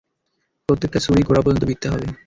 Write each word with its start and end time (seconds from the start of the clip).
প্রত্যেকটা 0.69 0.99
ছুরিই 0.99 1.27
গোঁড়া 1.27 1.41
পর্যন্ত 1.41 1.63
বিঁধতে 1.67 1.87
হবে! 1.89 2.07